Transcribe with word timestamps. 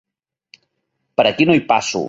Per 1.21 1.27
aquí 1.33 1.51
no 1.51 1.59
hi 1.61 1.65
passo! 1.73 1.99